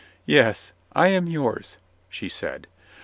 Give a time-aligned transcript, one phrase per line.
[0.25, 1.77] "Yes, I am yours,"
[2.09, 2.65] she said.